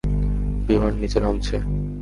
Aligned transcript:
বিমান 0.67 0.93
নিচে 0.95 1.19
নামছে। 1.19 1.55